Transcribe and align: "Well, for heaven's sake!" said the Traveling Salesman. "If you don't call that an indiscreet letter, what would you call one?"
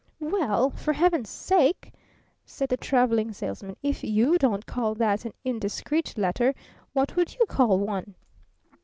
"Well, 0.23 0.71
for 0.71 0.93
heaven's 0.93 1.29
sake!" 1.29 1.93
said 2.43 2.69
the 2.69 2.75
Traveling 2.77 3.33
Salesman. 3.33 3.77
"If 3.83 4.03
you 4.03 4.39
don't 4.39 4.65
call 4.65 4.95
that 4.95 5.25
an 5.25 5.33
indiscreet 5.43 6.17
letter, 6.17 6.55
what 6.93 7.15
would 7.15 7.35
you 7.37 7.45
call 7.45 7.77
one?" 7.77 8.15